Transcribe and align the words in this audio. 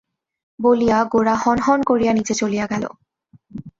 বলিয়া 0.59 0.99
গোরা 1.03 1.35
হন 1.43 1.57
হন 1.59 1.79
করিয়া 1.83 2.11
নীচে 2.13 2.33
চলিয়া 2.33 2.65
গেল। 2.65 2.83